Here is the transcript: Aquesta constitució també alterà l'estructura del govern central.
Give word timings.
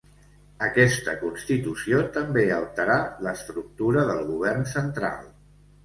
Aquesta 0.67 1.13
constitució 1.19 2.01
també 2.17 2.47
alterà 2.57 2.97
l'estructura 3.27 4.07
del 4.13 4.27
govern 4.35 4.71
central. 4.77 5.27